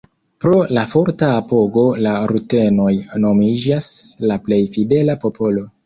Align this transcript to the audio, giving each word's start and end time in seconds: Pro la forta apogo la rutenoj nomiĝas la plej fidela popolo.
Pro 0.45 0.53
la 0.77 0.85
forta 0.93 1.29
apogo 1.41 1.83
la 2.07 2.15
rutenoj 2.33 2.91
nomiĝas 3.27 3.95
la 4.29 4.43
plej 4.49 4.63
fidela 4.77 5.23
popolo. 5.25 5.71